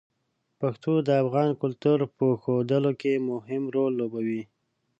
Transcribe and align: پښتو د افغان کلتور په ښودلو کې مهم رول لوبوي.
پښتو 0.59 0.93
د 1.07 1.09
افغان 1.23 1.49
کلتور 1.61 1.99
په 2.17 2.25
ښودلو 2.41 2.91
کې 3.01 3.13
مهم 3.31 3.63
رول 3.75 3.91
لوبوي. 3.99 4.43